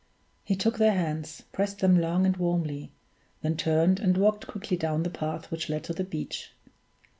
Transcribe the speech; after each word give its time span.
He 0.43 0.55
took 0.55 0.79
their 0.79 0.93
hands, 0.95 1.43
pressed 1.51 1.77
them 1.77 2.01
long 2.01 2.25
and 2.25 2.35
warmly, 2.37 2.91
then 3.43 3.55
turned 3.55 3.99
and 3.99 4.17
walked 4.17 4.47
quickly 4.47 4.75
down 4.75 5.03
the 5.03 5.11
path 5.11 5.51
which 5.51 5.69
led 5.69 5.83
to 5.83 5.93
the 5.93 6.03
beach. 6.03 6.53